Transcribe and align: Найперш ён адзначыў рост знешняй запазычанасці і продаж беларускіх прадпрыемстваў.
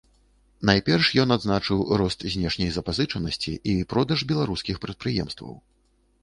Найперш 0.67 1.09
ён 1.23 1.33
адзначыў 1.35 1.83
рост 2.03 2.25
знешняй 2.35 2.71
запазычанасці 2.79 3.53
і 3.75 3.77
продаж 3.93 4.25
беларускіх 4.33 4.75
прадпрыемстваў. 4.87 5.53